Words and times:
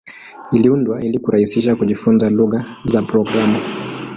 Iliundwa 0.51 1.01
ili 1.01 1.19
kurahisisha 1.19 1.75
kujifunza 1.75 2.29
lugha 2.29 2.65
za 2.85 3.01
programu. 3.01 3.59